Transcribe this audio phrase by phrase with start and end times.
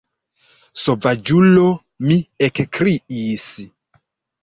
[0.83, 1.67] Sovaĝulo
[2.09, 2.19] mi
[2.51, 3.49] ekkriis.